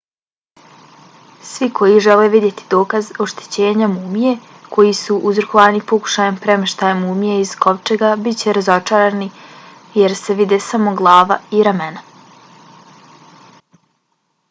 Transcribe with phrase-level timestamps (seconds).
[1.49, 4.31] svi koji žele vidjeti dokaz oštećenja mumije
[4.77, 9.27] koji su uzrokovani pokušajem premještanja mumije iz kovčega bit će razočarani
[10.01, 13.45] jer se vide samo glava i ramena